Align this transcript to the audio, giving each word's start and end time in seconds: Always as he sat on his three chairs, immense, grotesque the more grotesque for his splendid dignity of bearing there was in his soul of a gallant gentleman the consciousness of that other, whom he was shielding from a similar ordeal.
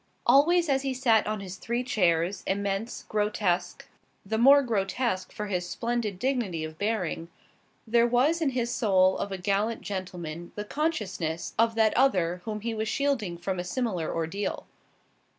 Always 0.25 0.67
as 0.67 0.81
he 0.81 0.95
sat 0.95 1.27
on 1.27 1.41
his 1.41 1.57
three 1.57 1.83
chairs, 1.83 2.41
immense, 2.47 3.03
grotesque 3.07 3.87
the 4.25 4.39
more 4.39 4.63
grotesque 4.63 5.31
for 5.31 5.45
his 5.45 5.69
splendid 5.69 6.17
dignity 6.17 6.63
of 6.63 6.79
bearing 6.79 7.29
there 7.85 8.07
was 8.07 8.41
in 8.41 8.49
his 8.57 8.73
soul 8.73 9.15
of 9.19 9.31
a 9.31 9.37
gallant 9.37 9.81
gentleman 9.81 10.53
the 10.55 10.65
consciousness 10.65 11.53
of 11.59 11.75
that 11.75 11.95
other, 11.95 12.41
whom 12.45 12.61
he 12.61 12.73
was 12.73 12.87
shielding 12.87 13.37
from 13.37 13.59
a 13.59 13.63
similar 13.63 14.11
ordeal. 14.11 14.65